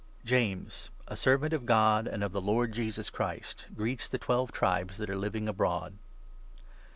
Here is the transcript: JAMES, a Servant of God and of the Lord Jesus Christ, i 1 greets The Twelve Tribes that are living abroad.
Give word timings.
JAMES, 0.25 0.89
a 1.07 1.15
Servant 1.15 1.53
of 1.53 1.67
God 1.67 2.07
and 2.07 2.23
of 2.23 2.31
the 2.31 2.41
Lord 2.41 2.71
Jesus 2.71 3.11
Christ, 3.11 3.65
i 3.65 3.69
1 3.69 3.75
greets 3.77 4.07
The 4.07 4.17
Twelve 4.17 4.51
Tribes 4.51 4.97
that 4.97 5.11
are 5.11 5.15
living 5.15 5.47
abroad. 5.47 5.93